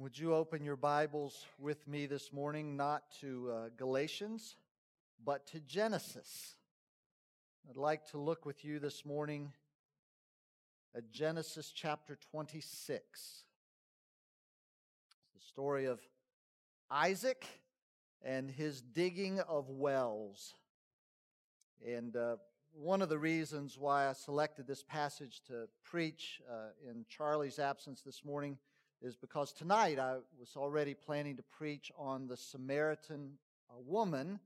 [0.00, 4.54] Would you open your Bibles with me this morning, not to uh, Galatians,
[5.24, 6.54] but to Genesis?
[7.68, 9.50] I'd like to look with you this morning
[10.94, 13.02] at Genesis chapter 26.
[15.08, 15.98] It's the story of
[16.88, 17.44] Isaac
[18.22, 20.54] and his digging of wells.
[21.84, 22.36] And uh,
[22.72, 28.02] one of the reasons why I selected this passage to preach uh, in Charlie's absence
[28.02, 28.58] this morning
[29.00, 33.32] is because tonight I was already planning to preach on the Samaritan
[33.70, 34.40] uh, woman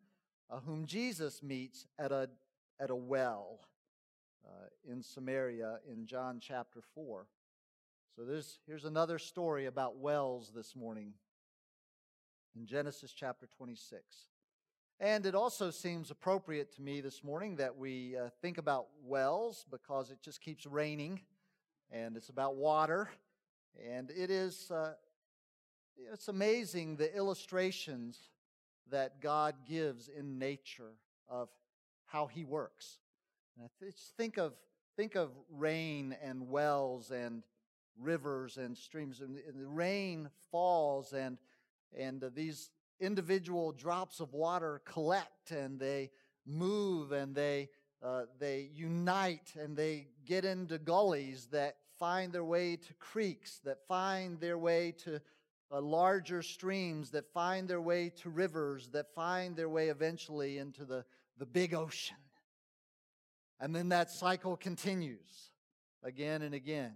[0.51, 2.29] uh, whom Jesus meets at a,
[2.79, 3.61] at a well
[4.47, 7.27] uh, in Samaria in John chapter 4.
[8.15, 11.15] So there's, here's another story about wells this morning
[12.55, 14.03] in Genesis chapter 26.
[15.01, 19.65] And it also seems appropriate to me this morning that we uh, think about wells
[19.71, 21.21] because it just keeps raining
[21.91, 23.09] and it's about water
[23.81, 24.95] and it is, uh,
[26.13, 28.31] it's amazing the illustrations
[28.91, 30.93] that God gives in nature
[31.29, 31.49] of
[32.07, 32.99] how He works.
[33.81, 34.55] Just think of,
[34.97, 37.43] think of rain and wells and
[38.01, 39.21] rivers and streams.
[39.21, 41.39] And the rain falls, and,
[41.97, 46.11] and these individual drops of water collect and they
[46.47, 47.69] move and they,
[48.03, 53.79] uh, they unite and they get into gullies that find their way to creeks, that
[53.87, 55.21] find their way to
[55.71, 60.85] uh, larger streams, that find their way to rivers, that find their way eventually into
[60.85, 61.05] the,
[61.39, 62.17] the big ocean.
[63.61, 65.53] And then that cycle continues
[66.03, 66.95] again and again.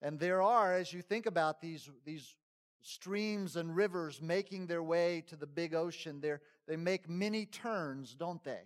[0.00, 2.36] And there are, as you think about these, these
[2.80, 6.36] streams and rivers making their way to the big ocean, they
[6.66, 8.62] they make many turns, don't they?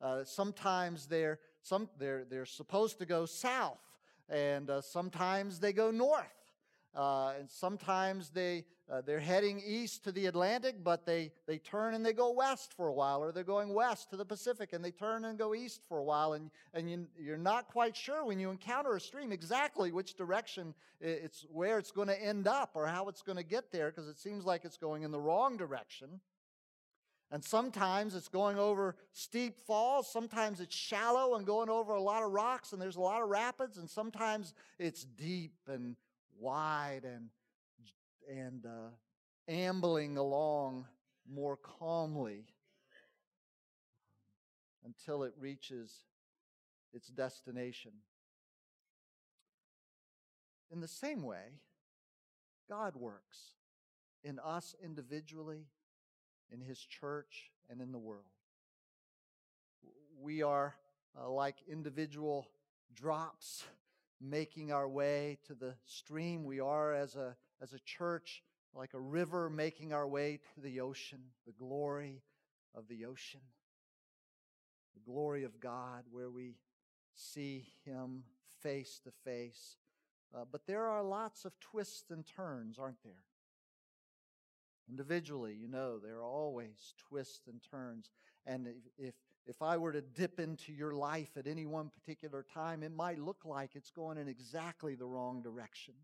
[0.00, 3.89] Uh, sometimes they're, some, they're, they're supposed to go south
[4.30, 6.26] and uh, sometimes they go north.
[6.92, 11.94] Uh, and sometimes they uh, they're heading east to the Atlantic, but they they turn
[11.94, 14.84] and they go west for a while, or they're going west to the Pacific and
[14.84, 18.24] they turn and go east for a while, and and you, you're not quite sure
[18.24, 22.72] when you encounter a stream exactly which direction it's where it's going to end up
[22.74, 25.20] or how it's going to get there because it seems like it's going in the
[25.20, 26.20] wrong direction.
[27.32, 30.10] And sometimes it's going over steep falls.
[30.10, 33.28] Sometimes it's shallow and going over a lot of rocks and there's a lot of
[33.28, 33.78] rapids.
[33.78, 35.94] And sometimes it's deep and
[36.38, 37.28] wide and,
[38.28, 38.90] and uh,
[39.48, 40.86] ambling along
[41.32, 42.46] more calmly
[44.84, 45.92] until it reaches
[46.92, 47.92] its destination.
[50.72, 51.60] In the same way,
[52.68, 53.54] God works
[54.24, 55.66] in us individually
[56.52, 58.24] in His church, and in the world.
[60.20, 60.74] We are
[61.18, 62.48] uh, like individual
[62.94, 63.64] drops
[64.20, 66.44] making our way to the stream.
[66.44, 68.42] We are, as a, as a church,
[68.74, 72.22] like a river making our way to the ocean, the glory
[72.74, 73.40] of the ocean,
[74.94, 76.56] the glory of God, where we
[77.14, 78.24] see Him
[78.62, 79.76] face to face.
[80.34, 83.24] Uh, but there are lots of twists and turns, aren't there?
[84.90, 88.10] Individually, you know, there are always twists and turns.
[88.46, 88.66] And
[88.98, 89.14] if,
[89.46, 93.18] if I were to dip into your life at any one particular time, it might
[93.18, 95.94] look like it's going in exactly the wrong direction.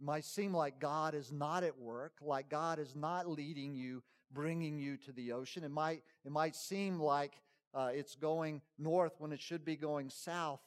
[0.00, 4.02] It might seem like God is not at work, like God is not leading you,
[4.32, 5.64] bringing you to the ocean.
[5.64, 7.32] It might, it might seem like
[7.74, 10.60] uh, it's going north when it should be going south.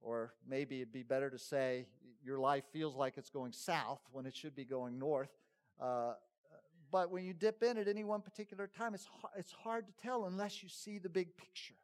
[0.00, 1.86] Or maybe it'd be better to say
[2.22, 5.30] your life feels like it's going south when it should be going north.
[5.80, 6.12] Uh,
[6.90, 10.26] but when you dip in at any one particular time, it's, it's hard to tell
[10.26, 11.74] unless you see the big picture.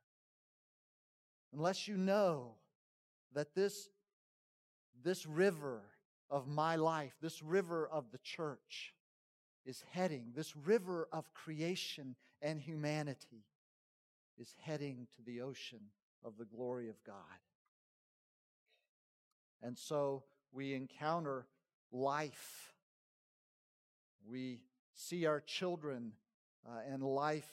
[1.52, 2.54] Unless you know
[3.34, 3.88] that this,
[5.02, 5.82] this river
[6.28, 8.92] of my life, this river of the church,
[9.64, 13.44] is heading, this river of creation and humanity
[14.38, 15.80] is heading to the ocean
[16.24, 17.14] of the glory of God.
[19.62, 21.46] And so we encounter
[21.90, 22.74] life
[24.28, 24.60] we
[24.94, 26.12] see our children
[26.68, 27.48] uh, and life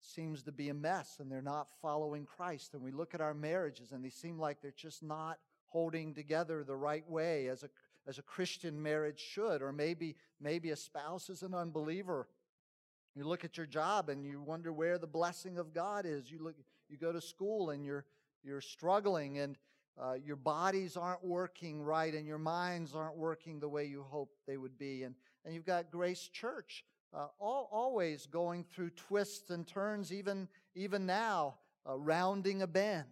[0.00, 2.74] seems to be a mess and they're not following Christ.
[2.74, 6.64] And we look at our marriages and they seem like they're just not holding together
[6.64, 7.68] the right way as a,
[8.06, 9.62] as a Christian marriage should.
[9.62, 12.28] Or maybe, maybe a spouse is an unbeliever.
[13.14, 16.30] You look at your job and you wonder where the blessing of God is.
[16.30, 16.54] You look,
[16.88, 18.04] you go to school and you're,
[18.42, 19.58] you're struggling and
[20.00, 24.36] uh, your bodies aren't working right and your minds aren't working the way you hoped
[24.46, 25.02] they would be.
[25.02, 25.14] And,
[25.48, 26.84] and you've got Grace Church
[27.14, 31.54] uh, all, always going through twists and turns, even, even now,
[31.88, 33.06] uh, rounding a bend.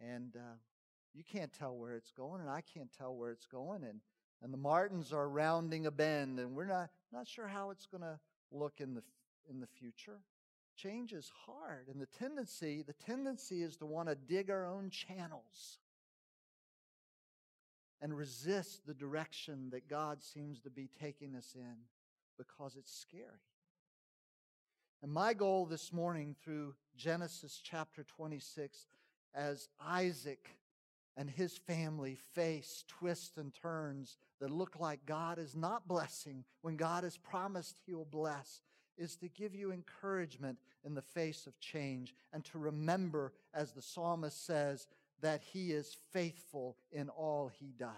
[0.00, 0.56] And uh,
[1.14, 3.84] you can't tell where it's going, and I can't tell where it's going.
[3.84, 4.00] And,
[4.42, 8.02] and the Martins are rounding a bend, and we're not, not sure how it's going
[8.02, 8.18] to
[8.50, 9.02] look in the,
[9.48, 10.18] in the future.
[10.76, 14.90] Change is hard, and the tendency, the tendency is to want to dig our own
[14.90, 15.78] channels
[18.04, 21.74] and resist the direction that God seems to be taking us in
[22.36, 23.24] because it's scary.
[25.02, 28.88] And my goal this morning through Genesis chapter 26,
[29.34, 30.50] as Isaac
[31.16, 36.76] and his family face twists and turns that look like God is not blessing when
[36.76, 38.60] God has promised he'll bless,
[38.98, 43.80] is to give you encouragement in the face of change and to remember, as the
[43.80, 44.88] psalmist says,
[45.24, 47.88] that he is faithful in all he does.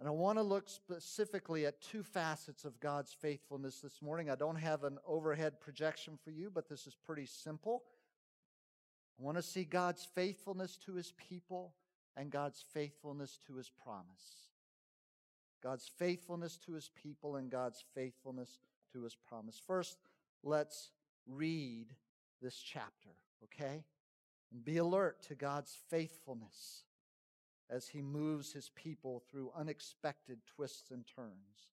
[0.00, 4.28] And I want to look specifically at two facets of God's faithfulness this morning.
[4.28, 7.84] I don't have an overhead projection for you, but this is pretty simple.
[9.16, 11.74] I want to see God's faithfulness to his people
[12.16, 14.50] and God's faithfulness to his promise.
[15.62, 18.58] God's faithfulness to his people and God's faithfulness
[18.92, 19.62] to his promise.
[19.64, 19.98] First,
[20.42, 20.90] let's
[21.28, 21.94] read
[22.42, 23.10] this chapter,
[23.44, 23.84] okay?
[24.52, 26.84] And be alert to God's faithfulness
[27.68, 31.68] as he moves his people through unexpected twists and turns.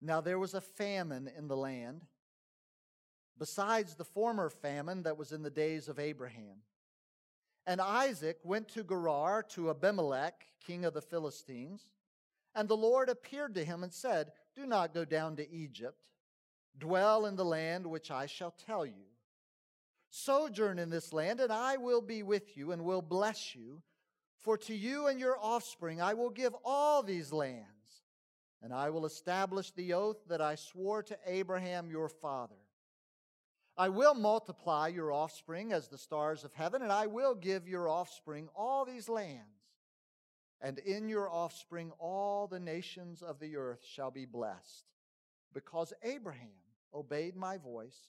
[0.00, 2.02] Now there was a famine in the land,
[3.36, 6.62] besides the former famine that was in the days of Abraham.
[7.66, 11.86] And Isaac went to Gerar to Abimelech, king of the Philistines.
[12.54, 15.98] And the Lord appeared to him and said, Do not go down to Egypt.
[16.76, 19.06] Dwell in the land which I shall tell you.
[20.10, 23.82] Sojourn in this land, and I will be with you and will bless you.
[24.38, 27.66] For to you and your offspring I will give all these lands,
[28.62, 32.54] and I will establish the oath that I swore to Abraham your father.
[33.76, 37.88] I will multiply your offspring as the stars of heaven, and I will give your
[37.88, 39.44] offspring all these lands.
[40.60, 44.86] And in your offspring all the nations of the earth shall be blessed,
[45.52, 46.50] because Abraham
[46.94, 48.08] obeyed my voice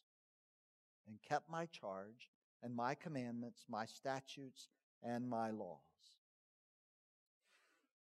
[1.08, 2.30] and kept my charge
[2.62, 4.68] and my commandments, my statutes,
[5.04, 5.80] and my laws.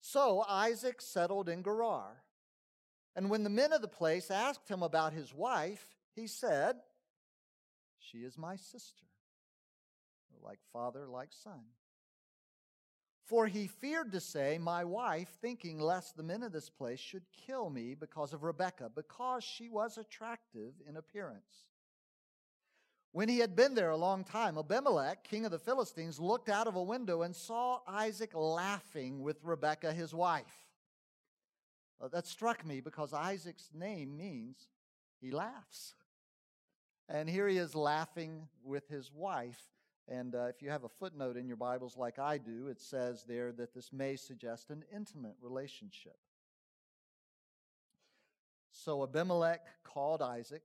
[0.02, 2.24] So Isaac settled in Gerar.
[3.16, 6.78] And when the men of the place asked him about his wife, he said,
[8.00, 9.06] She is my sister,
[10.42, 11.62] like father, like son.
[13.34, 17.24] For he feared to say, My wife, thinking lest the men of this place should
[17.48, 21.66] kill me because of Rebekah, because she was attractive in appearance.
[23.12, 26.68] When he had been there a long time, Abimelech, king of the Philistines, looked out
[26.68, 30.68] of a window and saw Isaac laughing with Rebekah, his wife.
[32.12, 34.68] That struck me because Isaac's name means
[35.20, 35.96] he laughs.
[37.10, 39.73] And here he is laughing with his wife.
[40.08, 43.24] And uh, if you have a footnote in your Bibles like I do, it says
[43.28, 46.18] there that this may suggest an intimate relationship.
[48.72, 50.64] So Abimelech called Isaac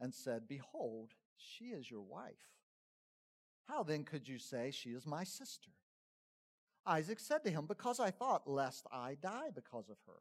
[0.00, 2.32] and said, Behold, she is your wife.
[3.68, 5.70] How then could you say, She is my sister?
[6.86, 10.20] Isaac said to him, Because I thought, lest I die because of her.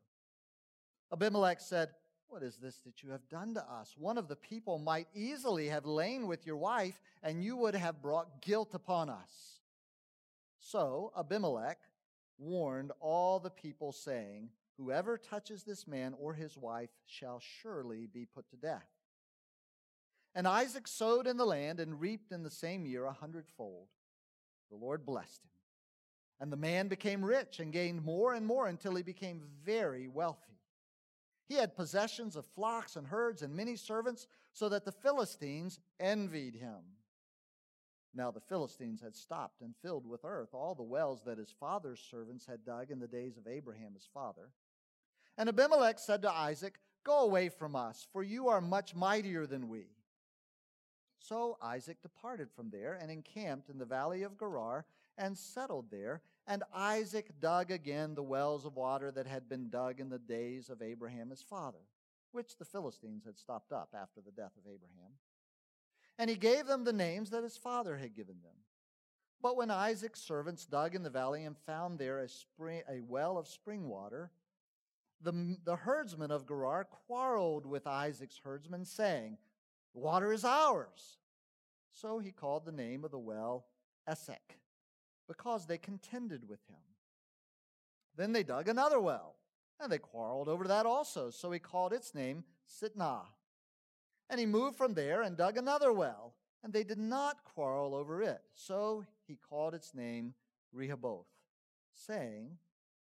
[1.11, 1.89] Abimelech said,
[2.31, 3.93] what is this that you have done to us?
[3.97, 8.01] One of the people might easily have lain with your wife, and you would have
[8.01, 9.59] brought guilt upon us.
[10.57, 11.79] So Abimelech
[12.37, 18.25] warned all the people, saying, Whoever touches this man or his wife shall surely be
[18.25, 18.87] put to death.
[20.33, 23.87] And Isaac sowed in the land and reaped in the same year a hundredfold.
[24.69, 25.51] The Lord blessed him.
[26.39, 30.60] And the man became rich and gained more and more until he became very wealthy.
[31.51, 36.55] He had possessions of flocks and herds and many servants, so that the Philistines envied
[36.55, 36.79] him.
[38.13, 41.99] Now the Philistines had stopped and filled with earth all the wells that his father's
[41.99, 44.53] servants had dug in the days of Abraham his father.
[45.37, 49.67] And Abimelech said to Isaac, Go away from us, for you are much mightier than
[49.67, 49.87] we.
[51.19, 54.85] So Isaac departed from there and encamped in the valley of Gerar
[55.17, 56.21] and settled there.
[56.47, 60.69] And Isaac dug again the wells of water that had been dug in the days
[60.69, 61.85] of Abraham his father,
[62.31, 65.13] which the Philistines had stopped up after the death of Abraham.
[66.17, 68.55] And he gave them the names that his father had given them.
[69.41, 73.37] But when Isaac's servants dug in the valley and found there a, spring, a well
[73.37, 74.31] of spring water,
[75.21, 79.37] the, the herdsmen of Gerar quarreled with Isaac's herdsmen, saying,
[79.93, 81.17] The water is ours.
[81.91, 83.65] So he called the name of the well
[84.07, 84.60] Esek
[85.31, 86.75] because they contended with him.
[88.17, 89.37] Then they dug another well,
[89.79, 91.29] and they quarreled over that also.
[91.29, 93.21] So he called its name Sitnah.
[94.29, 96.33] And he moved from there and dug another well,
[96.65, 98.41] and they did not quarrel over it.
[98.55, 100.33] So he called its name
[100.73, 101.27] Rehoboth,
[101.93, 102.57] saying,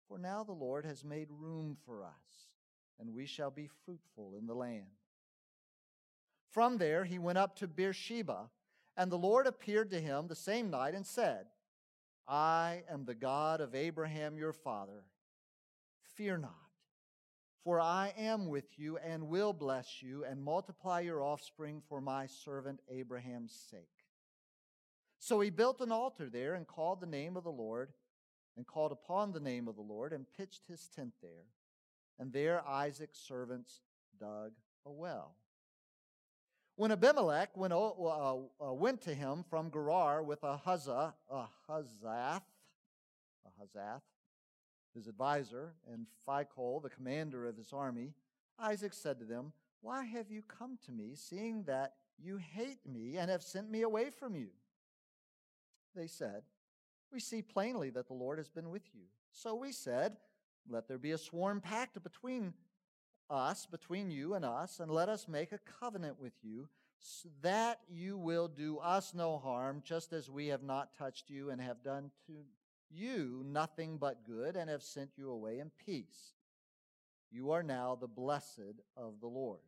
[0.07, 2.59] For now the Lord has made room for us,
[2.99, 4.85] and we shall be fruitful in the land.
[6.51, 8.51] From there he went up to Beersheba,
[8.95, 11.47] and the Lord appeared to him the same night and said,
[12.31, 15.03] I am the God of Abraham your father.
[16.15, 16.55] Fear not,
[17.65, 22.27] for I am with you and will bless you and multiply your offspring for my
[22.27, 24.07] servant Abraham's sake.
[25.19, 27.93] So he built an altar there and called the name of the Lord,
[28.57, 31.47] and called upon the name of the Lord, and pitched his tent there.
[32.19, 33.81] And there Isaac's servants
[34.21, 34.53] dug
[34.87, 35.35] a well.
[36.81, 42.41] When Abimelech went, uh, uh, went to him from Gerar with Ahuzah, Ahuzzath,
[43.47, 44.01] Ahuzzath,
[44.95, 48.15] his advisor, and Phicol, the commander of his army,
[48.59, 53.19] Isaac said to them, Why have you come to me, seeing that you hate me
[53.19, 54.49] and have sent me away from you?
[55.95, 56.45] They said,
[57.13, 59.03] We see plainly that the Lord has been with you.
[59.33, 60.17] So we said,
[60.67, 62.55] Let there be a sworn pact between
[63.31, 66.69] us, between you and us, and let us make a covenant with you,
[66.99, 71.51] so that you will do us no harm, just as we have not touched you
[71.51, 72.33] and have done to
[72.91, 76.35] you nothing but good, and have sent you away in peace.
[77.31, 79.61] You are now the blessed of the Lord.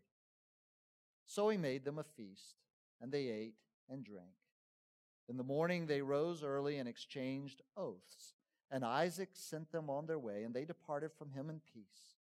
[1.26, 2.56] So he made them a feast,
[3.00, 3.54] and they ate
[3.88, 4.26] and drank.
[5.28, 8.34] In the morning they rose early and exchanged oaths.
[8.70, 12.16] And Isaac sent them on their way, and they departed from him in peace.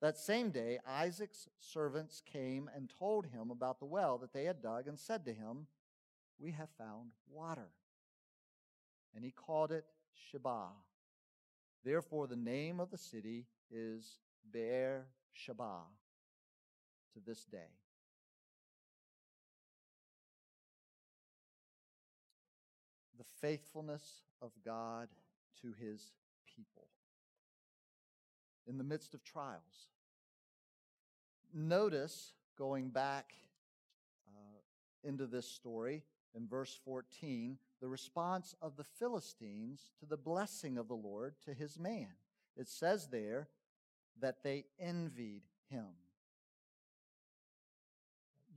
[0.00, 4.62] That same day, Isaac's servants came and told him about the well that they had
[4.62, 5.66] dug and said to him,
[6.38, 7.70] We have found water.
[9.14, 9.84] And he called it
[10.30, 10.68] Sheba.
[11.84, 14.18] Therefore, the name of the city is
[14.52, 15.80] Beer Sheba
[17.14, 17.72] to this day.
[23.16, 25.08] The faithfulness of God
[25.60, 26.12] to his
[26.54, 26.86] people
[28.68, 29.88] in the midst of trials.
[31.54, 33.32] Notice, going back
[34.28, 36.02] uh, into this story
[36.34, 41.54] in verse 14, the response of the Philistines to the blessing of the Lord to
[41.54, 42.08] his man.
[42.56, 43.48] It says there
[44.20, 45.86] that they envied him.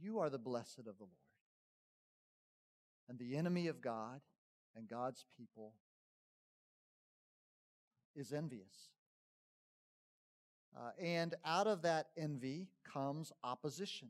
[0.02, 1.12] You are the blessed of the Lord.
[3.08, 4.22] And the enemy of God
[4.76, 5.74] and God's people
[8.16, 8.90] is envious.
[10.76, 14.10] Uh, and out of that envy comes opposition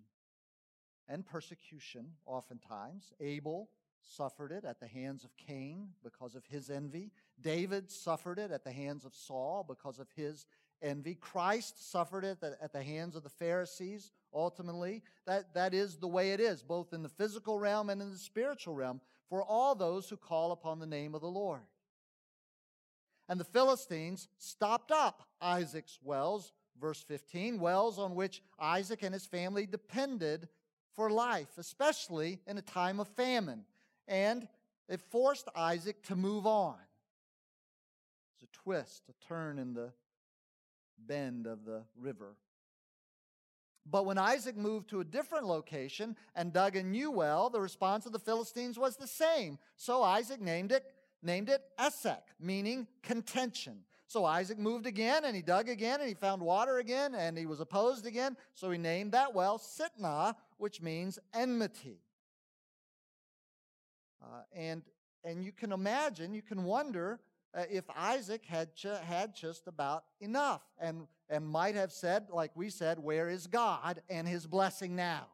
[1.08, 3.12] and persecution, oftentimes.
[3.20, 3.70] Abel
[4.02, 7.12] suffered it at the hands of Cain because of his envy.
[7.42, 10.46] David suffered it at the hands of Saul because of his
[10.82, 11.16] envy.
[11.16, 15.04] Christ suffered it at the hands of the Pharisees, ultimately.
[15.26, 18.18] That, that is the way it is, both in the physical realm and in the
[18.18, 21.62] spiritual realm, for all those who call upon the name of the Lord.
[23.32, 29.26] And the Philistines stopped up Isaac's wells, verse 15, wells on which Isaac and his
[29.26, 30.50] family depended
[30.98, 33.64] for life, especially in a time of famine.
[34.06, 34.50] And
[34.90, 36.76] it forced Isaac to move on.
[38.34, 39.94] It's a twist, a turn in the
[41.00, 42.36] bend of the river.
[43.90, 48.06] But when Isaac moved to a different location and dug a new well, the response
[48.06, 49.58] of the Philistines was the same.
[49.78, 50.84] So Isaac named it
[51.22, 53.80] named it Esek, meaning contention.
[54.08, 57.46] So Isaac moved again and he dug again and he found water again and he
[57.46, 58.36] was opposed again.
[58.54, 62.02] So he named that well Sitnah, which means enmity.
[64.22, 64.84] Uh, and,
[65.24, 67.20] and you can imagine, you can wonder
[67.54, 68.70] uh, if Isaac had,
[69.06, 74.02] had just about enough and, and might have said, like we said, Where is God
[74.10, 75.28] and his blessing now?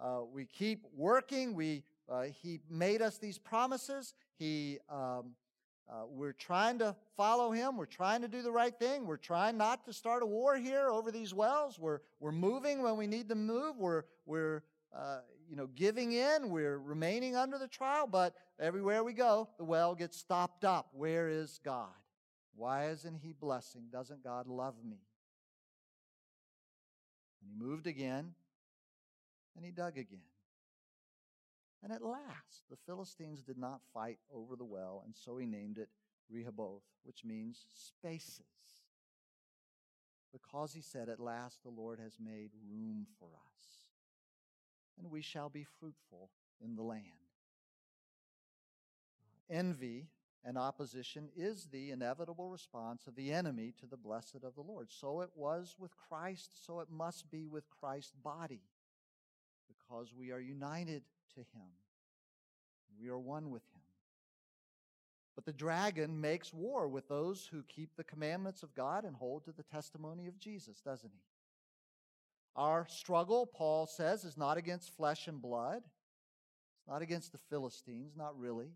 [0.00, 4.14] Uh, we keep working, we uh, he made us these promises.
[4.38, 5.34] He, um,
[5.88, 7.76] uh, we're trying to follow him.
[7.76, 9.06] We're trying to do the right thing.
[9.06, 11.78] We're trying not to start a war here over these wells.
[11.78, 13.76] We're, we're moving when we need to move.
[13.78, 14.62] We're, we're
[14.96, 15.18] uh,
[15.48, 16.50] you know, giving in.
[16.50, 18.06] We're remaining under the trial.
[18.06, 20.88] But everywhere we go, the well gets stopped up.
[20.92, 21.88] Where is God?
[22.56, 23.88] Why isn't he blessing?
[23.90, 25.00] Doesn't God love me?
[27.42, 28.32] And he moved again,
[29.56, 30.20] and he dug again.
[31.84, 35.76] And at last, the Philistines did not fight over the well, and so he named
[35.76, 35.90] it
[36.30, 38.40] Rehoboth, which means spaces.
[40.32, 43.66] Because he said, At last the Lord has made room for us,
[44.98, 47.04] and we shall be fruitful in the land.
[49.50, 50.06] Envy
[50.42, 54.90] and opposition is the inevitable response of the enemy to the blessed of the Lord.
[54.90, 58.62] So it was with Christ, so it must be with Christ's body,
[59.68, 61.02] because we are united
[61.34, 61.68] to him.
[63.00, 63.80] We are one with him.
[65.34, 69.44] But the dragon makes war with those who keep the commandments of God and hold
[69.44, 71.22] to the testimony of Jesus, doesn't he?
[72.56, 75.82] Our struggle, Paul says, is not against flesh and blood.
[75.84, 78.68] It's not against the Philistines, not really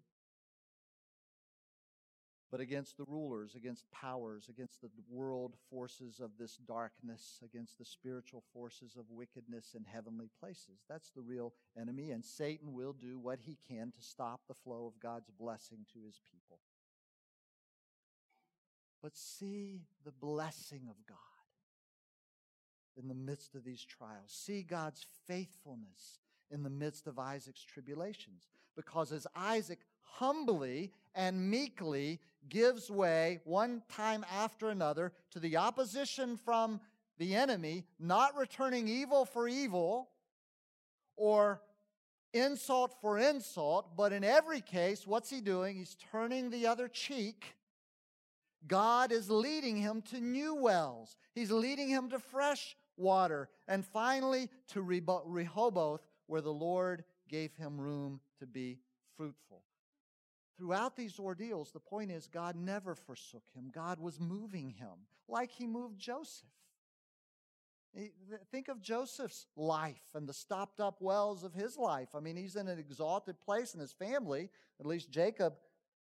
[2.50, 7.84] but against the rulers, against powers, against the world forces of this darkness, against the
[7.84, 10.84] spiritual forces of wickedness in heavenly places.
[10.88, 14.86] That's the real enemy, and Satan will do what he can to stop the flow
[14.86, 16.60] of God's blessing to his people.
[19.02, 21.18] But see the blessing of God
[22.96, 24.26] in the midst of these trials.
[24.26, 26.18] See God's faithfulness
[26.50, 28.48] in the midst of Isaac's tribulations.
[28.74, 36.36] Because as Isaac humbly and meekly gives way one time after another to the opposition
[36.36, 36.80] from
[37.18, 40.10] the enemy, not returning evil for evil
[41.16, 41.60] or
[42.32, 45.76] insult for insult, but in every case, what's he doing?
[45.76, 47.56] He's turning the other cheek.
[48.68, 51.16] God is leading him to new wells.
[51.34, 53.48] He's leading him to fresh water.
[53.66, 58.78] And finally, to Rehoboth, where the Lord gave him room to be
[59.16, 59.62] fruitful.
[60.58, 63.70] Throughout these ordeals, the point is God never forsook him.
[63.72, 66.48] God was moving him like he moved Joseph.
[68.50, 72.08] Think of Joseph's life and the stopped up wells of his life.
[72.14, 74.50] I mean, he's in an exalted place in his family.
[74.80, 75.54] At least Jacob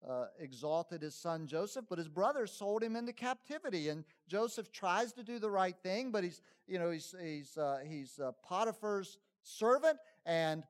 [0.07, 3.89] uh, exalted his son Joseph, but his brothers sold him into captivity.
[3.89, 7.79] And Joseph tries to do the right thing, but he's, you know, he's, he's, uh,
[7.87, 10.63] he's uh, Potiphar's servant, and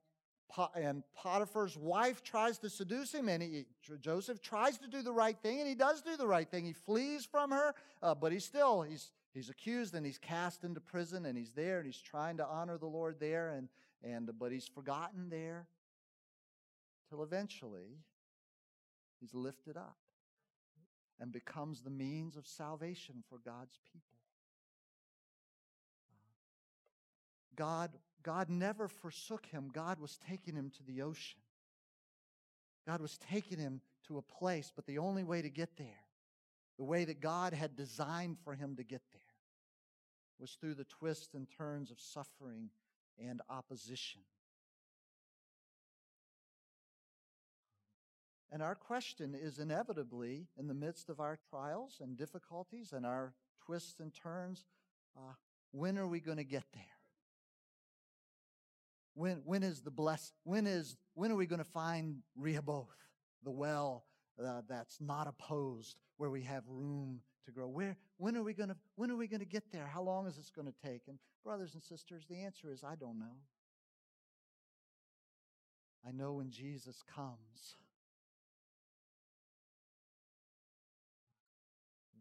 [0.75, 3.65] and Potiphar's wife tries to seduce him, and he,
[3.99, 6.65] Joseph tries to do the right thing, and he does do the right thing.
[6.65, 10.79] He flees from her, uh, but he's still he's he's accused and he's cast into
[10.79, 13.69] prison, and he's there and he's trying to honor the Lord there, and
[14.03, 15.67] and but he's forgotten there
[17.09, 17.99] till eventually
[19.19, 19.97] he's lifted up
[21.19, 24.01] and becomes the means of salvation for God's people.
[27.55, 27.91] God
[28.27, 29.69] God never forsook him.
[29.73, 31.39] God was taking him to the ocean.
[32.85, 36.03] God was taking him to a place, but the only way to get there,
[36.77, 39.21] the way that God had designed for him to get there,
[40.41, 42.69] was through the twists and turns of suffering
[43.17, 44.19] and opposition.
[48.51, 53.35] And our question is inevitably, in the midst of our trials and difficulties and our
[53.65, 54.65] twists and turns,
[55.17, 55.31] uh,
[55.71, 56.96] when are we going to get there?
[59.17, 62.95] When, when is the bless, when is, when are we going to find Rehoboth,
[63.43, 64.05] the well
[64.39, 67.67] uh, that's not opposed, where we have room to grow?
[67.67, 69.87] Where, when are we going to, when are we going to get there?
[69.91, 71.01] How long is this going to take?
[71.07, 73.37] And brothers and sisters, the answer is I don't know.
[76.07, 77.77] I know when Jesus comes,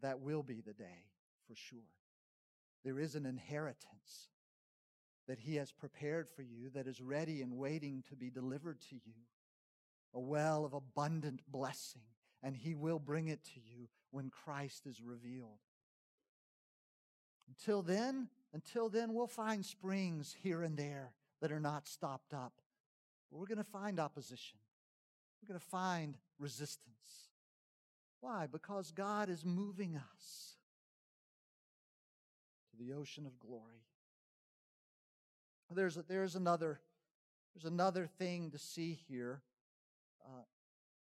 [0.01, 1.05] that will be the day
[1.47, 1.77] for sure.
[2.83, 4.29] There is an inheritance
[5.27, 8.95] that He has prepared for you that is ready and waiting to be delivered to
[8.95, 9.13] you.
[10.13, 12.01] A well of abundant blessing,
[12.41, 15.59] and He will bring it to you when Christ is revealed.
[17.47, 22.53] Until then, until then, we'll find springs here and there that are not stopped up.
[23.29, 24.59] But we're going to find opposition.
[25.41, 27.29] We're going to find resistance.
[28.21, 28.47] Why?
[28.47, 30.55] Because God is moving us
[32.71, 33.86] to the ocean of glory.
[35.69, 36.79] There's, there's, another,
[37.53, 39.41] there's another thing to see here.
[40.25, 40.43] Uh,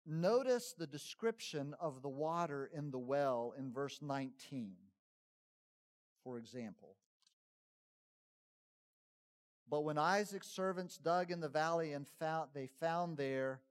[0.05, 4.73] notice the description of the water in the well in verse 19,
[6.23, 6.95] for example.
[9.69, 13.61] But when Isaac's servants dug in the valley and found, they found there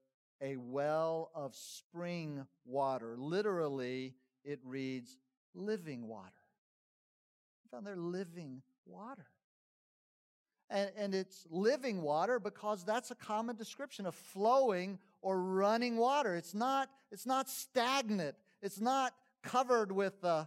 [0.41, 3.15] a well of spring water.
[3.17, 5.17] Literally, it reads
[5.53, 6.31] living water.
[7.63, 9.27] They found there living water
[10.75, 16.35] and, and it's living water because that's a common description of flowing or running water.
[16.35, 18.35] It's not, it's not stagnant.
[18.61, 20.45] It's not covered with uh, uh,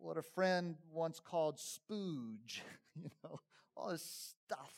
[0.00, 2.62] what a friend once called spooge,
[3.00, 3.38] you know,
[3.76, 4.74] all this stuff.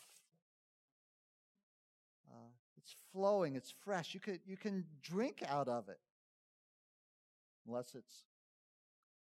[2.30, 4.12] Uh, it's flowing, it's fresh.
[4.12, 6.00] You, could, you can drink out of it
[7.66, 8.24] unless it's,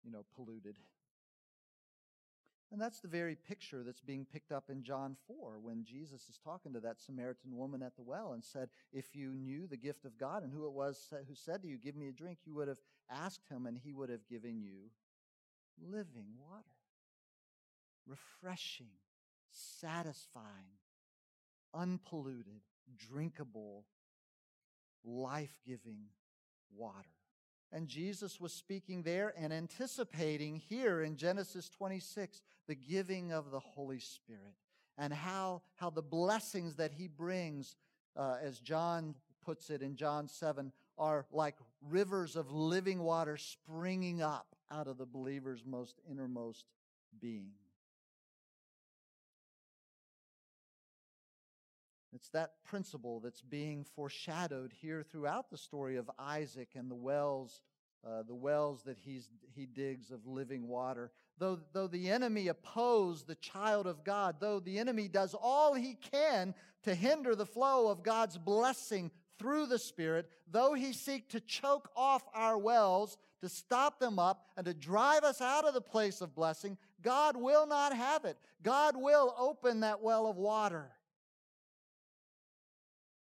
[0.03, 0.75] you know, polluted.
[2.73, 6.39] And that's the very picture that's being picked up in John 4 when Jesus is
[6.43, 10.05] talking to that Samaritan woman at the well and said, If you knew the gift
[10.05, 12.55] of God and who it was who said to you, Give me a drink, you
[12.55, 12.81] would have
[13.11, 14.91] asked him and he would have given you
[15.83, 16.65] living water.
[18.07, 18.93] Refreshing,
[19.51, 20.79] satisfying
[21.75, 22.61] unpolluted,
[22.97, 23.85] drinkable,
[25.05, 26.07] life giving
[26.75, 26.97] water.
[27.73, 33.61] And Jesus was speaking there and anticipating here in Genesis 26 the giving of the
[33.61, 34.55] Holy Spirit
[34.99, 37.77] and how, how the blessings that he brings,
[38.17, 41.57] uh, as John puts it in John 7, are like
[41.89, 46.67] rivers of living water springing up out of the believer's most innermost
[47.21, 47.53] being.
[52.13, 57.61] It's that principle that's being foreshadowed here throughout the story of Isaac and the wells,
[58.07, 61.13] uh, the wells that he's, he digs of living water.
[61.39, 65.95] Though, though the enemy oppose the child of God, though the enemy does all he
[65.95, 71.41] can to hinder the flow of God's blessing through the Spirit, though he seek to
[71.41, 75.81] choke off our wells, to stop them up, and to drive us out of the
[75.81, 78.37] place of blessing, God will not have it.
[78.63, 80.91] God will open that well of water.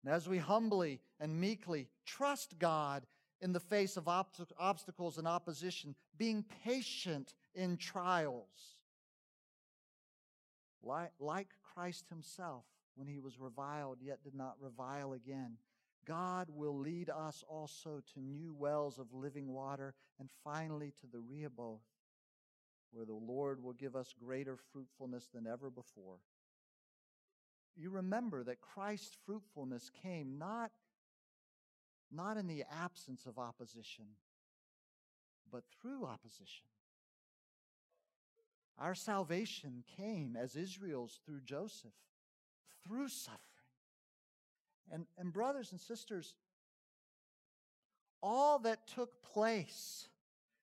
[0.04, 3.06] And as we humbly and meekly trust God
[3.42, 8.78] in the face of obstacles and opposition, being patient in trials,
[10.82, 15.58] like, like Christ Himself when He was reviled, yet did not revile again.
[16.06, 21.20] God will lead us also to new wells of living water and finally to the
[21.20, 21.84] Rehoboth,
[22.92, 26.18] where the Lord will give us greater fruitfulness than ever before.
[27.80, 30.72] You remember that Christ's fruitfulness came not,
[32.12, 34.04] not in the absence of opposition,
[35.50, 36.66] but through opposition.
[38.78, 41.94] Our salvation came as Israel's through Joseph,
[42.86, 43.40] through suffering.
[44.92, 46.36] And, and brothers and sisters,
[48.22, 50.10] all that took place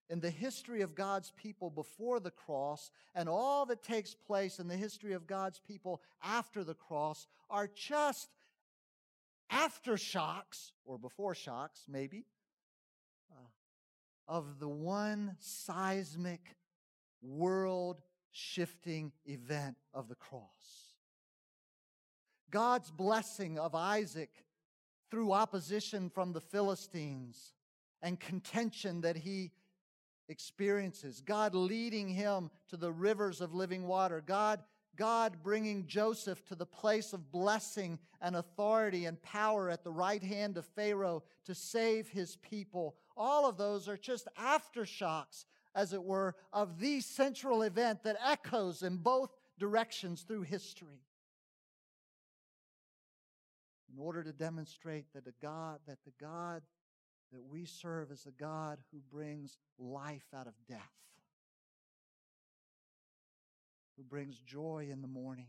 [0.08, 4.68] in the history of God's people before the cross and all that takes place in
[4.68, 8.28] the history of God's people after the cross are just
[9.50, 12.24] aftershocks, or before shocks, maybe,
[13.30, 13.48] uh,
[14.28, 16.56] of the one seismic,
[17.22, 18.00] world
[18.32, 20.94] shifting event of the cross.
[22.50, 24.30] God's blessing of Isaac
[25.10, 27.52] through opposition from the Philistines
[28.02, 29.52] and contention that he
[30.28, 31.20] experiences.
[31.20, 34.22] God leading him to the rivers of living water.
[34.24, 34.62] God,
[34.96, 40.22] God bringing Joseph to the place of blessing and authority and power at the right
[40.22, 42.96] hand of Pharaoh to save his people.
[43.16, 48.82] All of those are just aftershocks, as it were, of the central event that echoes
[48.82, 51.00] in both directions through history
[53.96, 56.62] in order to demonstrate that the God, that the God
[57.36, 60.80] that we serve is a God who brings life out of death,
[63.98, 65.48] who brings joy in the morning,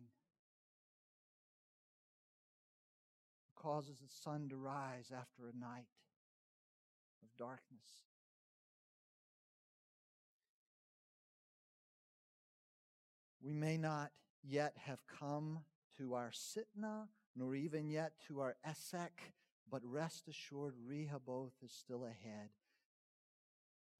[3.45, 5.87] who causes the sun to rise after a night
[7.23, 7.87] of darkness.
[13.41, 14.11] We may not
[14.43, 15.59] yet have come
[15.97, 19.31] to our Sitnah nor even yet to our Esek,
[19.69, 22.49] but rest assured Rehoboth is still ahead.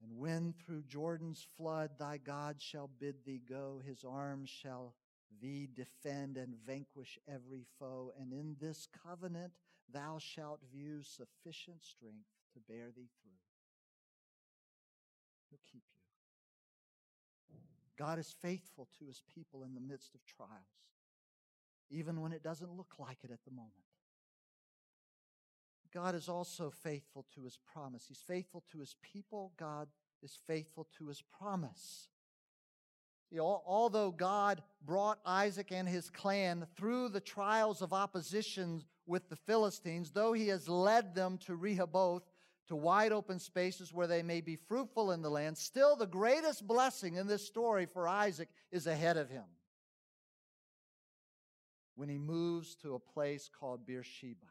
[0.02, 4.94] And when through Jordan's flood thy God shall bid thee go, his arms shall
[5.40, 8.12] thee defend and vanquish every foe.
[8.20, 9.52] And in this covenant
[9.92, 13.32] thou shalt view sufficient strength to bear thee through.
[15.50, 17.56] He'll keep you.
[17.98, 20.78] God is faithful to his people in the midst of trials
[21.90, 23.72] even when it doesn't look like it at the moment.
[25.92, 28.04] God is also faithful to his promise.
[28.08, 29.52] He's faithful to his people.
[29.58, 29.88] God
[30.22, 32.08] is faithful to his promise.
[33.38, 40.12] Although God brought Isaac and his clan through the trials of opposition with the Philistines,
[40.12, 42.24] though he has led them to Rehoboth,
[42.68, 46.66] to wide open spaces where they may be fruitful in the land, still the greatest
[46.66, 49.44] blessing in this story for Isaac is ahead of him
[51.94, 54.46] when he moves to a place called Beersheba.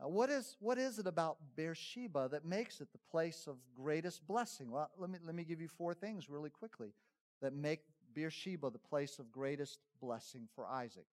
[0.00, 4.26] Now, what is, what is it about Beersheba that makes it the place of greatest
[4.26, 4.70] blessing?
[4.70, 6.92] Well, let me, let me give you four things really quickly
[7.40, 7.80] that make
[8.12, 11.06] Beersheba the place of greatest blessing for Isaac.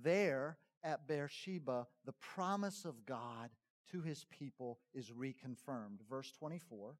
[0.00, 3.50] There at Beersheba, the promise of God
[3.90, 6.00] to his people is reconfirmed.
[6.08, 6.94] Verse 24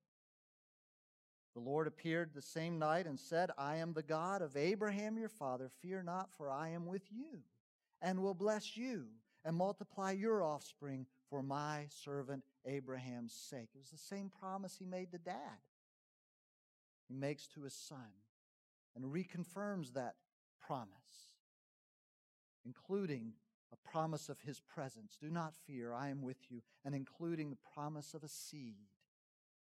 [1.54, 5.28] the Lord appeared the same night and said, I am the God of Abraham your
[5.28, 5.68] father.
[5.82, 7.40] Fear not, for I am with you,
[8.00, 9.06] and will bless you,
[9.44, 13.70] and multiply your offspring for my servant Abraham's sake.
[13.74, 15.60] It was the same promise he made to dad.
[17.08, 18.12] He makes to his son
[18.94, 20.16] and reconfirms that
[20.60, 20.88] promise.
[22.64, 23.32] including
[23.72, 25.16] a promise of his presence.
[25.20, 28.88] Do not fear, I am with you, and including the promise of a seed.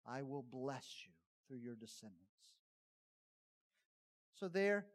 [0.05, 1.11] I will bless you
[1.47, 2.23] through your descendants.
[4.39, 4.85] So there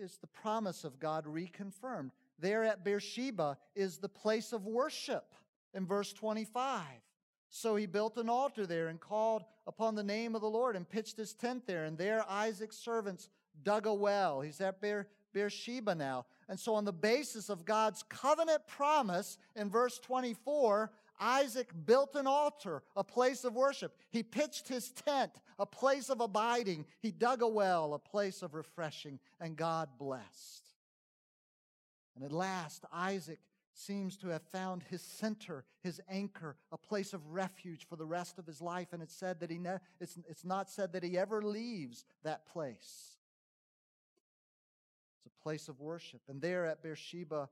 [0.00, 2.10] is the promise of God reconfirmed.
[2.42, 5.32] There at Beersheba is the place of worship
[5.72, 6.82] in verse 25.
[7.48, 10.88] So he built an altar there and called upon the name of the Lord and
[10.88, 11.84] pitched his tent there.
[11.84, 13.28] And there Isaac's servants
[13.62, 14.40] dug a well.
[14.40, 16.26] He's at Beer, Beersheba now.
[16.48, 22.26] And so, on the basis of God's covenant promise in verse 24, Isaac built an
[22.26, 23.96] altar, a place of worship.
[24.10, 26.86] He pitched his tent, a place of abiding.
[26.98, 30.61] He dug a well, a place of refreshing, and God blessed.
[32.14, 33.40] And at last, Isaac
[33.74, 38.38] seems to have found his center, his anchor, a place of refuge for the rest
[38.38, 38.88] of his life.
[38.92, 42.46] And it's said that he ne- it's, it's not said that he ever leaves that
[42.46, 43.16] place.
[45.24, 46.20] It's a place of worship.
[46.28, 47.48] And there at Beersheba,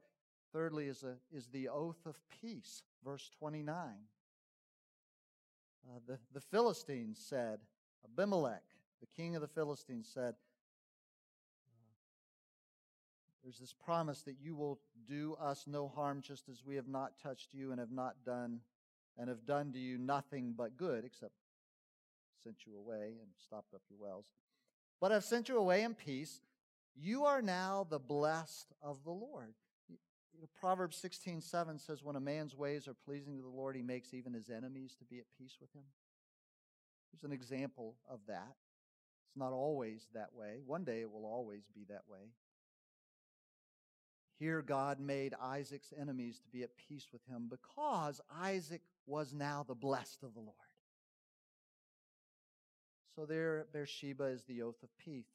[0.53, 3.75] thirdly, is, a, is the oath of peace, verse 29.
[5.88, 7.61] Uh, the, the Philistines said,
[8.05, 8.62] Abimelech,
[9.01, 10.35] the king of the Philistines, said,
[13.42, 17.12] there's this promise that you will do us no harm just as we have not
[17.22, 18.61] touched you and have not done
[19.18, 21.33] and have done to you nothing but good except
[22.42, 24.26] sent you away and stopped up your wells.
[25.00, 26.40] But I've sent you away in peace.
[26.94, 29.55] You are now the blessed of the Lord.
[30.59, 34.14] Proverbs 16, 7 says, When a man's ways are pleasing to the Lord, he makes
[34.14, 35.83] even his enemies to be at peace with him.
[37.12, 38.57] There's an example of that.
[39.29, 40.61] It's not always that way.
[40.64, 42.31] One day it will always be that way.
[44.40, 49.66] Here, God made Isaac's enemies to be at peace with him because Isaac was now
[49.68, 50.57] the blessed of the Lord.
[53.14, 55.26] So, there at Beersheba is the oath of peace.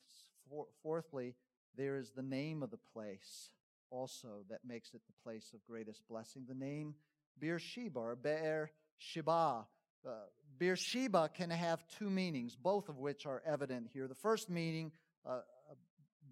[0.81, 1.35] Fourthly,
[1.77, 3.51] there is the name of the place
[3.91, 6.45] also that makes it the place of greatest blessing.
[6.47, 6.95] The name
[7.39, 9.67] Beersheba or Beer Sheba.
[10.03, 10.09] Uh,
[10.57, 14.07] Beersheba can have two meanings, both of which are evident here.
[14.07, 14.91] The first meaning,
[15.25, 15.41] uh,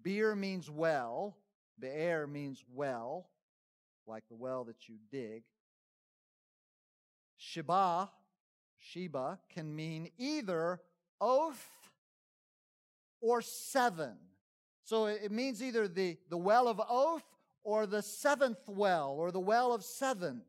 [0.02, 1.36] beer means well,
[1.78, 3.28] Be'er means well,
[4.06, 5.42] like the well that you dig.
[7.36, 8.10] Sheba,
[8.78, 10.80] Sheba, can mean either
[11.20, 11.68] oath
[13.20, 14.16] or seven.
[14.84, 17.24] So it means either the, the well of oath
[17.64, 20.42] or the seventh well or the well of seven.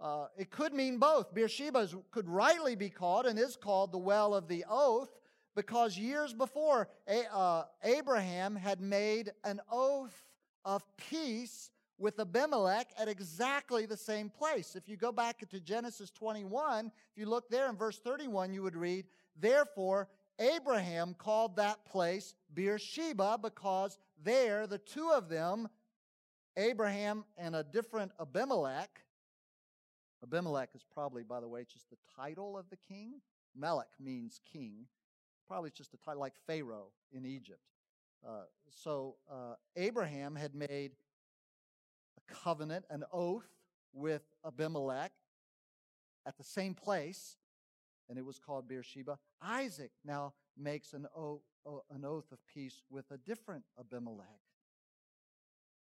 [0.00, 1.32] Uh, it could mean both.
[1.34, 5.10] Beersheba could rightly be called and is called the well of the oath
[5.54, 6.88] because years before,
[7.32, 10.24] uh, Abraham had made an oath
[10.64, 14.74] of peace with Abimelech at exactly the same place.
[14.74, 18.62] If you go back to Genesis 21, if you look there in verse 31, you
[18.62, 25.68] would read, Therefore, Abraham called that place Beersheba because there, the two of them,
[26.56, 29.04] Abraham and a different Abimelech,
[30.24, 33.20] Abimelech is probably, by the way, just the title of the king.
[33.54, 34.86] Melech means king.
[35.46, 37.60] Probably just a title like Pharaoh in Egypt.
[38.26, 40.92] Uh, so uh, Abraham had made
[42.16, 43.48] a covenant, an oath
[43.92, 45.12] with Abimelech
[46.26, 47.36] at the same place,
[48.08, 49.18] and it was called Beersheba.
[49.42, 51.42] Isaac now makes an oath,
[51.90, 54.26] an oath of peace with a different Abimelech.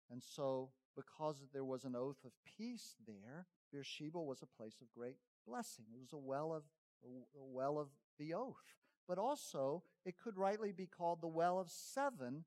[0.10, 4.88] And so, because there was an oath of peace there, Beersheba was a place of
[4.98, 5.86] great blessing.
[5.94, 6.64] It was a well of
[7.04, 8.76] a well of the oath
[9.08, 12.44] but also it could rightly be called the well of seven,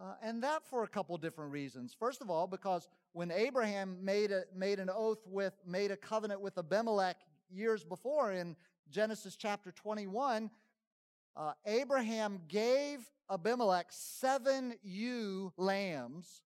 [0.00, 1.94] uh, and that for a couple different reasons.
[1.98, 6.40] First of all, because when Abraham made a, made an oath with, made a covenant
[6.40, 7.16] with Abimelech
[7.50, 8.56] years before in
[8.90, 10.50] Genesis chapter 21,
[11.36, 16.42] uh, Abraham gave Abimelech seven ewe lambs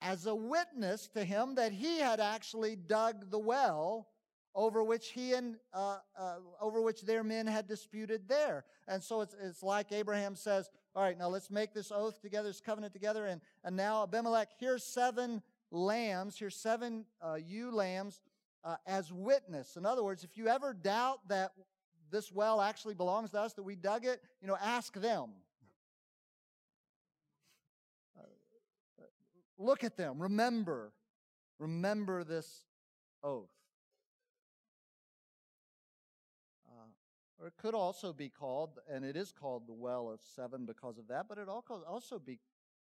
[0.00, 4.08] as a witness to him that he had actually dug the well
[4.54, 8.64] over which he and uh, uh, over which their men had disputed there.
[8.86, 12.48] And so it's, it's like Abraham says, all right, now let's make this oath together,
[12.48, 13.26] this covenant together.
[13.26, 18.20] And, and now Abimelech, here's seven lambs, here's seven uh, ewe lambs
[18.64, 19.76] uh, as witness.
[19.76, 21.52] In other words, if you ever doubt that
[22.10, 25.30] this well actually belongs to us, that we dug it, you know, ask them.
[28.18, 28.24] Uh,
[29.58, 30.20] look at them.
[30.20, 30.92] Remember.
[31.58, 32.66] Remember this
[33.22, 33.48] oath.
[37.42, 40.96] Or it could also be called, and it is called the well of seven because
[40.96, 42.38] of that, but it also be,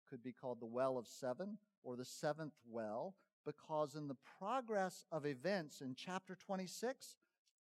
[0.09, 5.05] could be called the well of seven or the seventh well because in the progress
[5.13, 7.15] of events in chapter 26,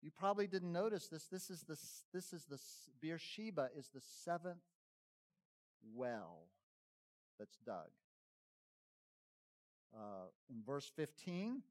[0.01, 1.27] you probably didn't notice this.
[1.27, 1.77] This is the,
[2.15, 2.61] this is the,
[3.01, 4.63] Beersheba is the seventh
[5.93, 6.47] well
[7.37, 7.91] that's dug.
[9.93, 11.63] Uh, in verse 15,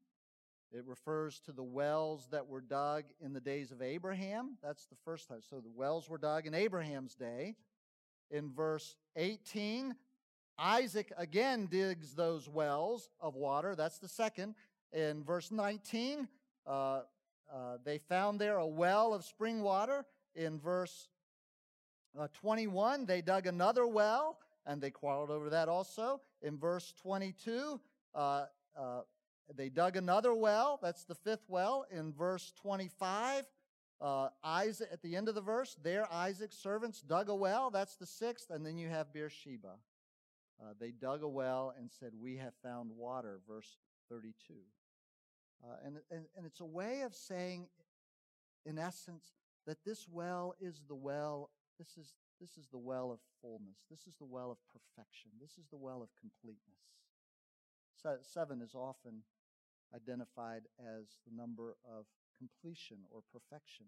[0.72, 4.56] it refers to the wells that were dug in the days of Abraham.
[4.62, 5.40] That's the first time.
[5.48, 7.54] So the wells were dug in Abraham's day.
[8.30, 9.94] In verse 18,
[10.58, 13.74] Isaac again digs those wells of water.
[13.74, 14.54] That's the second.
[14.92, 16.26] In verse 19,
[16.66, 20.04] uh, uh, they found there a well of spring water.
[20.34, 21.08] In verse
[22.18, 26.20] uh, 21, they dug another well and they quarreled over that also.
[26.42, 27.80] In verse 22,
[28.14, 29.00] uh, uh,
[29.54, 30.78] they dug another well.
[30.82, 31.86] That's the fifth well.
[31.90, 33.44] In verse 25,
[34.00, 37.70] uh, Isaac, at the end of the verse, there Isaac's servants dug a well.
[37.70, 38.50] That's the sixth.
[38.50, 39.74] And then you have Beersheba.
[40.60, 43.76] Uh, they dug a well and said, We have found water, verse
[44.08, 44.54] 32.
[45.62, 47.68] Uh, and, and, and it's a way of saying,
[48.64, 49.32] in essence,
[49.66, 53.84] that this well is the well, this is, this is the well of fullness.
[53.90, 55.30] This is the well of perfection.
[55.40, 56.60] This is the well of completeness.
[58.22, 59.22] Seven is often
[59.94, 62.06] identified as the number of
[62.38, 63.86] completion or perfection.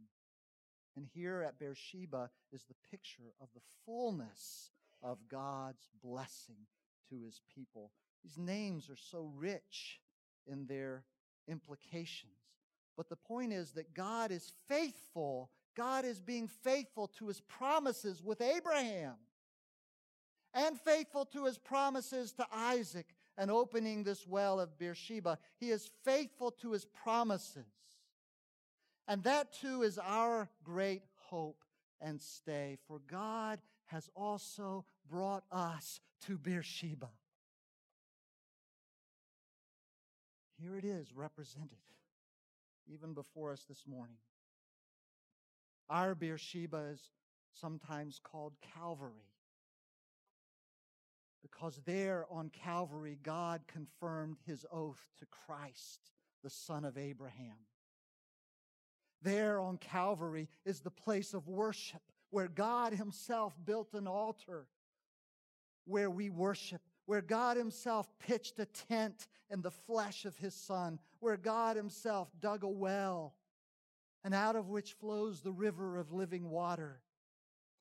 [0.96, 4.70] And here at Beersheba is the picture of the fullness
[5.02, 6.66] of God's blessing
[7.11, 7.92] to his people.
[8.24, 10.00] These names are so rich
[10.46, 11.04] in their
[11.46, 12.32] implications.
[12.96, 15.50] But the point is that God is faithful.
[15.76, 19.14] God is being faithful to his promises with Abraham
[20.52, 23.06] and faithful to his promises to Isaac
[23.38, 25.38] and opening this well of Beersheba.
[25.57, 27.64] He is faithful to his promises.
[29.07, 31.62] And that too is our great hope
[32.01, 37.09] and stay, for God has also brought us to Beersheba.
[40.61, 41.79] Here it is represented,
[42.92, 44.16] even before us this morning.
[45.88, 47.01] Our Beersheba is
[47.55, 49.27] sometimes called Calvary
[51.42, 56.11] because there on Calvary, God confirmed his oath to Christ,
[56.42, 57.57] the son of Abraham.
[59.22, 64.66] There on Calvary is the place of worship where God himself built an altar
[65.87, 71.01] where we worship, where God himself pitched a tent in the flesh of his son,
[71.20, 73.35] where God himself dug a well
[74.22, 77.01] and out of which flows the river of living water.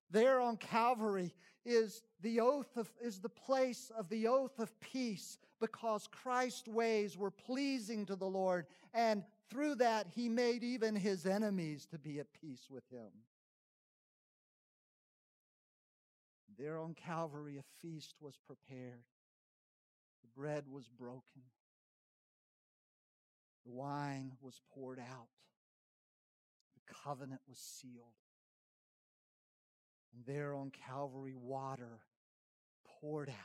[0.09, 5.37] There on Calvary is the oath of, is the place of the oath of peace
[5.59, 11.25] because Christ's ways were pleasing to the Lord and through that he made even his
[11.25, 13.09] enemies to be at peace with him.
[16.57, 19.03] There on Calvary, a feast was prepared.
[20.23, 21.43] The bread was broken.
[23.65, 25.27] The wine was poured out.
[26.73, 28.15] The covenant was sealed.
[30.17, 31.99] And there on Calvary, water
[32.99, 33.35] poured out.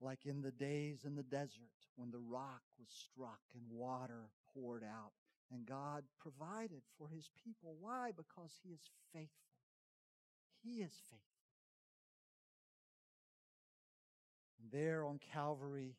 [0.00, 4.84] Like in the days in the desert when the rock was struck and water poured
[4.84, 5.12] out.
[5.52, 7.76] And God provided for his people.
[7.78, 8.10] Why?
[8.16, 8.80] Because he is
[9.12, 9.28] faithful.
[10.62, 11.20] He is faithful.
[14.62, 15.96] And there on Calvary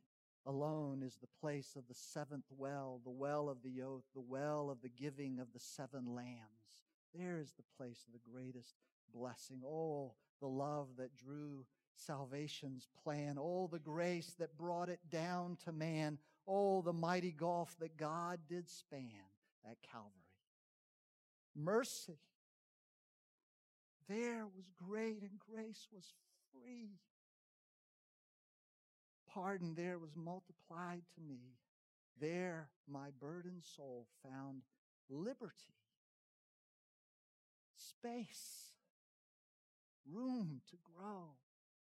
[0.48, 4.71] alone is the place of the seventh well, the well of the oath, the well
[4.71, 6.85] of the giving of the seven lambs.
[7.17, 8.75] There is the place of the greatest
[9.13, 9.62] blessing.
[9.65, 13.38] Oh, the love that drew salvation's plan.
[13.39, 16.17] Oh, the grace that brought it down to man.
[16.47, 19.10] Oh, the mighty gulf that God did span
[19.69, 20.12] at Calvary.
[21.56, 22.19] Mercy.
[24.10, 26.13] There was great and grace was
[26.51, 26.99] free.
[29.34, 31.39] Pardon there was multiplied to me.
[32.19, 34.62] There my burdened soul found
[35.10, 35.73] liberty
[37.86, 38.74] space,
[40.12, 41.36] room to grow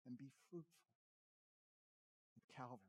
[0.06, 0.66] and be fruitful
[2.36, 2.80] at Calvary.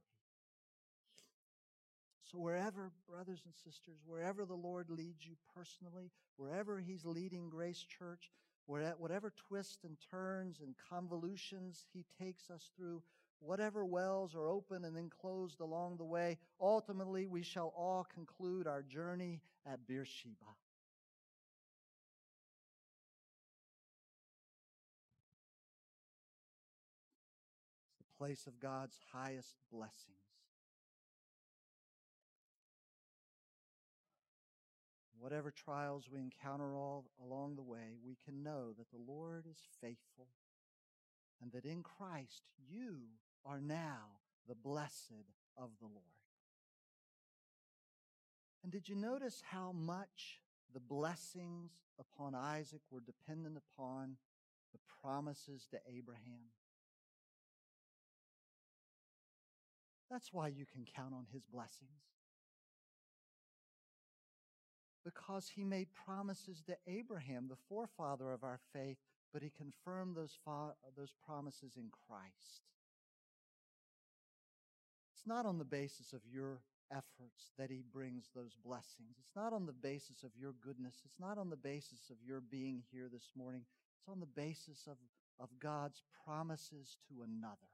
[2.30, 7.84] So, wherever, brothers and sisters, wherever the Lord leads you personally, wherever He's leading Grace
[7.84, 8.30] Church,
[8.66, 13.02] whatever twists and turns and convolutions He takes us through,
[13.40, 18.66] whatever wells are open and then closed along the way, ultimately we shall all conclude
[18.66, 20.36] our journey at Beersheba.
[28.22, 30.14] Place of God's highest blessings.
[35.18, 39.58] Whatever trials we encounter all along the way, we can know that the Lord is
[39.80, 40.28] faithful
[41.42, 42.98] and that in Christ you
[43.44, 46.22] are now the blessed of the Lord.
[48.62, 50.38] And did you notice how much
[50.72, 54.16] the blessings upon Isaac were dependent upon
[54.72, 56.52] the promises to Abraham?
[60.12, 62.04] That's why you can count on his blessings.
[65.06, 68.98] Because he made promises to Abraham, the forefather of our faith,
[69.32, 72.60] but he confirmed those, fa- those promises in Christ.
[75.16, 76.60] It's not on the basis of your
[76.90, 79.16] efforts that he brings those blessings.
[79.18, 80.96] It's not on the basis of your goodness.
[81.06, 83.64] It's not on the basis of your being here this morning.
[83.98, 84.98] It's on the basis of,
[85.40, 87.72] of God's promises to another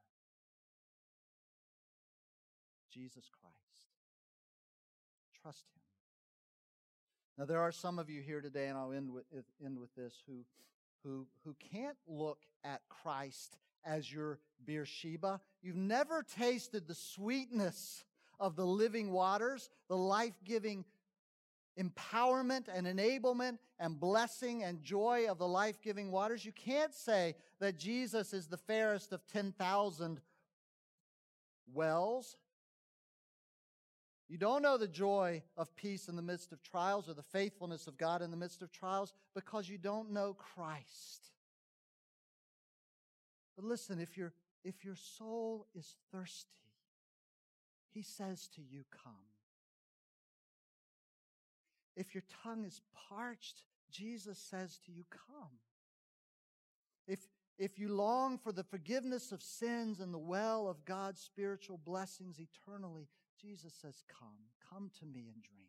[2.91, 3.55] Jesus Christ.
[5.43, 5.81] Trust him.
[7.39, 9.25] Now, there are some of you here today, and I'll end with,
[9.65, 10.45] end with this, who,
[11.05, 15.41] who, who can't look at Christ as your Beersheba.
[15.63, 18.05] You've never tasted the sweetness
[18.41, 20.85] of the living waters, the life giving
[21.79, 26.45] empowerment and enablement and blessing and joy of the life giving waters.
[26.45, 30.21] You can't say that Jesus is the fairest of 10,000
[31.73, 32.37] wells.
[34.29, 37.87] You don't know the joy of peace in the midst of trials or the faithfulness
[37.87, 41.33] of God in the midst of trials because you don't know Christ.
[43.57, 44.33] But listen, if your
[44.65, 46.51] if your soul is thirsty,
[47.91, 49.13] he says to you, Come.
[51.97, 55.59] If your tongue is parched, Jesus says to you, Come.
[57.07, 57.21] If,
[57.59, 62.39] if you long for the forgiveness of sins and the well of God's spiritual blessings
[62.39, 63.09] eternally,
[63.41, 64.51] Jesus says, Come.
[64.71, 65.69] Come to me and drink.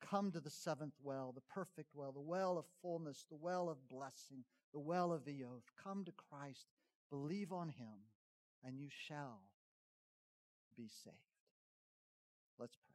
[0.00, 3.88] Come to the seventh well, the perfect well, the well of fullness, the well of
[3.88, 5.70] blessing, the well of the oath.
[5.82, 6.66] Come to Christ,
[7.08, 8.10] believe on him,
[8.64, 9.42] and you shall
[10.76, 11.16] be saved.
[12.58, 12.91] Let's pray.